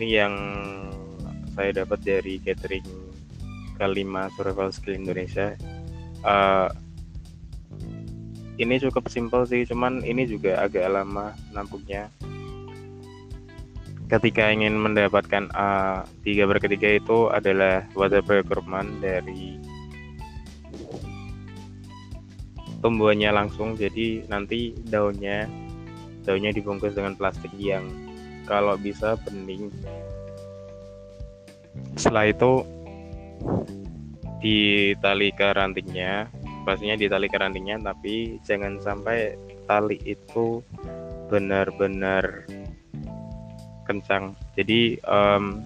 ini 0.00 0.16
yang 0.16 0.34
saya 1.52 1.84
dapat 1.84 2.00
dari 2.00 2.40
catering 2.40 2.88
kelima 3.76 4.32
survival 4.32 4.72
skill 4.72 4.96
Indonesia. 4.96 5.52
Uh, 6.24 6.72
ini 8.56 8.80
cukup 8.80 9.12
simpel 9.12 9.44
sih 9.44 9.68
cuman 9.68 10.00
ini 10.04 10.24
juga 10.24 10.60
agak 10.60 10.84
lama 10.88 11.32
nampungnya 11.56 12.12
ketika 14.12 14.52
ingin 14.52 14.76
mendapatkan 14.76 15.48
A 15.56 16.04
tiga 16.20 16.44
berketiga 16.44 17.00
itu 17.00 17.32
adalah 17.32 17.88
water 17.96 18.20
procurement 18.20 19.00
dari 19.00 19.56
tumbuhannya 22.84 23.32
langsung 23.32 23.80
jadi 23.80 24.28
nanti 24.28 24.76
daunnya 24.92 25.48
daunnya 26.28 26.52
dibungkus 26.52 26.92
dengan 26.92 27.16
plastik 27.16 27.54
yang 27.56 28.09
kalau 28.50 28.74
bisa 28.74 29.14
bening 29.22 29.70
setelah 31.94 32.26
itu 32.26 32.66
di 34.42 34.90
tali 34.98 35.30
kerantingnya 35.30 36.26
pastinya 36.66 36.98
di 36.98 37.06
tali 37.06 37.30
kerantingnya 37.30 37.78
tapi 37.78 38.42
jangan 38.42 38.82
sampai 38.82 39.38
tali 39.70 40.02
itu 40.02 40.58
benar-benar 41.30 42.42
kencang. 43.90 44.38
Jadi 44.54 45.02
um, 45.06 45.62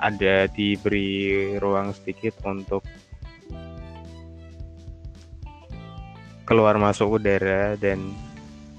ada 0.00 0.48
diberi 0.48 1.56
ruang 1.60 1.92
sedikit 1.92 2.36
untuk 2.44 2.80
keluar 6.48 6.80
masuk 6.80 7.20
udara 7.20 7.76
dan 7.76 8.12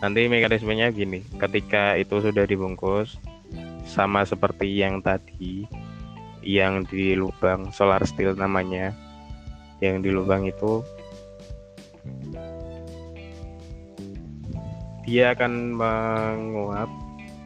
nanti 0.01 0.25
mekanismenya 0.25 0.89
gini. 0.89 1.21
Ketika 1.37 1.93
itu 1.97 2.21
sudah 2.21 2.45
dibungkus 2.45 3.17
sama 3.87 4.27
seperti 4.27 4.67
yang 4.77 4.99
tadi 4.99 5.63
yang 6.43 6.83
di 6.87 7.15
lubang 7.15 7.71
solar 7.71 8.03
steel 8.03 8.35
namanya 8.35 8.91
yang 9.81 10.03
di 10.03 10.11
lubang 10.11 10.45
itu 10.47 10.83
dia 15.07 15.31
akan 15.31 15.71
menguap 15.71 16.91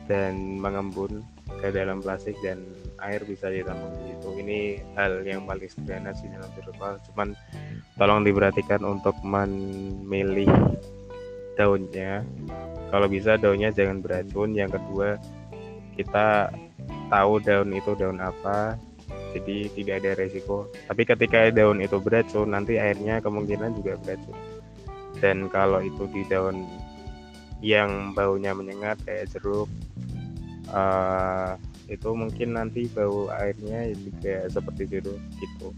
dan 0.09 0.57
mengembun 0.57 1.21
ke 1.61 1.69
dalam 1.69 2.01
plastik 2.01 2.33
dan 2.41 2.65
air 3.01 3.21
bisa 3.25 3.49
ditampung 3.53 3.93
di 4.01 4.13
situ. 4.13 4.29
Ini 4.41 4.59
hal 4.97 5.21
yang 5.25 5.45
paling 5.45 5.69
sederhana 5.69 6.09
sih 6.17 6.29
dalam 6.29 6.49
virtual. 6.57 6.97
Cuman 7.11 7.37
tolong 8.01 8.25
diperhatikan 8.25 8.81
untuk 8.81 9.13
memilih 9.21 10.49
daunnya. 11.53 12.25
Kalau 12.89 13.07
bisa 13.09 13.37
daunnya 13.37 13.69
jangan 13.69 14.01
beracun. 14.01 14.57
Yang 14.57 14.81
kedua 14.81 15.21
kita 16.01 16.49
tahu 17.13 17.37
daun 17.45 17.69
itu 17.71 17.93
daun 17.93 18.17
apa. 18.17 18.75
Jadi 19.31 19.71
tidak 19.71 20.03
ada 20.03 20.11
resiko. 20.19 20.67
Tapi 20.91 21.07
ketika 21.07 21.47
daun 21.55 21.79
itu 21.79 22.01
beracun, 22.03 22.51
nanti 22.51 22.75
airnya 22.75 23.23
kemungkinan 23.23 23.79
juga 23.79 23.95
beracun. 24.03 24.35
Dan 25.23 25.47
kalau 25.47 25.79
itu 25.79 26.03
di 26.11 26.27
daun 26.27 26.67
yang 27.61 28.11
baunya 28.17 28.51
menyengat 28.57 28.97
kayak 29.05 29.29
jeruk 29.31 29.69
uh, 30.73 31.53
itu 31.85 32.09
mungkin 32.17 32.57
nanti 32.57 32.89
bau 32.89 33.29
airnya 33.29 33.93
juga 33.93 34.49
seperti 34.49 34.89
itu 34.89 35.13
gitu 35.37 35.69